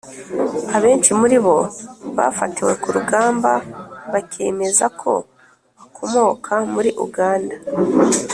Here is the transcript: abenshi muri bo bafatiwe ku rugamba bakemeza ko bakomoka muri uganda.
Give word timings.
abenshi 0.77 1.11
muri 1.19 1.37
bo 1.45 1.57
bafatiwe 2.17 2.73
ku 2.81 2.87
rugamba 2.95 3.51
bakemeza 4.11 4.85
ko 5.01 5.11
bakomoka 5.77 6.53
muri 6.73 6.89
uganda. 7.05 7.55